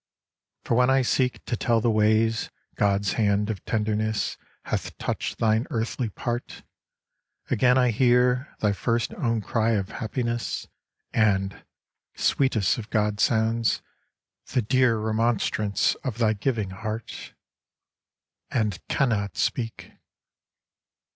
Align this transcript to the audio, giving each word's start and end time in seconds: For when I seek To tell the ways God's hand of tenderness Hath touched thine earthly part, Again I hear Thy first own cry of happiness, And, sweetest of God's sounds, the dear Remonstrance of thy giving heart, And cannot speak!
For 0.63 0.73
when 0.73 0.89
I 0.89 1.03
seek 1.03 1.45
To 1.45 1.55
tell 1.55 1.79
the 1.79 1.91
ways 1.91 2.49
God's 2.73 3.13
hand 3.13 3.51
of 3.51 3.63
tenderness 3.65 4.35
Hath 4.63 4.97
touched 4.97 5.37
thine 5.37 5.67
earthly 5.69 6.09
part, 6.09 6.63
Again 7.51 7.77
I 7.77 7.91
hear 7.91 8.55
Thy 8.61 8.71
first 8.73 9.13
own 9.13 9.41
cry 9.41 9.73
of 9.73 9.89
happiness, 9.89 10.67
And, 11.13 11.63
sweetest 12.15 12.79
of 12.79 12.89
God's 12.89 13.21
sounds, 13.21 13.83
the 14.51 14.63
dear 14.63 14.97
Remonstrance 14.97 15.93
of 16.03 16.17
thy 16.17 16.33
giving 16.33 16.71
heart, 16.71 17.35
And 18.49 18.79
cannot 18.87 19.37
speak! 19.37 19.91